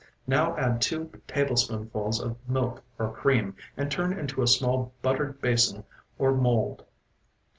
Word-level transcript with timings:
Now 0.25 0.57
add 0.57 0.81
two 0.81 1.11
tablespoonfuls 1.27 2.19
of 2.19 2.35
milk 2.49 2.81
or 2.97 3.11
cream, 3.13 3.55
and 3.77 3.91
turn 3.91 4.13
into 4.17 4.41
a 4.41 4.47
small 4.47 4.93
buttered 5.03 5.39
basin 5.41 5.83
or 6.17 6.31
mold. 6.33 6.83